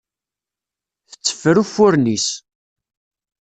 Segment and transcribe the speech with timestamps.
[1.09, 2.27] Tetteffer uffuren-is.